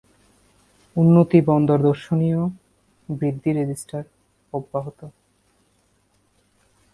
[0.95, 2.41] উন্নতি বন্দর দর্শনীয়
[3.09, 4.03] বৃদ্ধি রেজিস্টার
[4.53, 4.99] অব্যাহত।